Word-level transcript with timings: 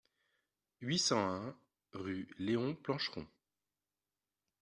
huit 0.81 0.97
cent 0.97 1.19
un 1.19 1.55
rue 1.93 2.27
Léon 2.39 2.73
Plancheron 2.73 3.27